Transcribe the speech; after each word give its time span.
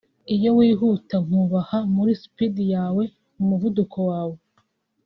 Iyo 0.35 0.49
wihuta 0.57 1.15
nkubaha 1.25 1.77
muri 1.95 2.11
Speed 2.21 2.55
yawe 2.73 3.03
[Mu 3.35 3.43
muvuduko 3.49 3.97
wawe] 4.09 4.37